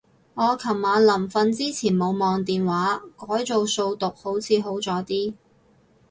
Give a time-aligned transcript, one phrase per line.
[0.33, 5.35] 我尋晚臨瞓之前冇望電話，改做數獨好似好咗啲